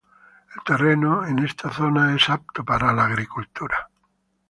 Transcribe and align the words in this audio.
El 0.55 0.63
terreno 0.63 1.27
en 1.27 1.37
esta 1.45 1.69
zona 1.71 2.15
es 2.15 2.27
apto 2.27 2.65
para 2.65 2.91
la 2.91 3.05
agricultura. 3.05 3.87